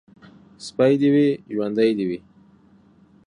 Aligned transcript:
سپى 0.65 0.91
دي 1.01 1.09
وي، 1.13 1.27
ژوندى 1.53 1.89
دي 1.97 2.05
وي. 2.09 2.19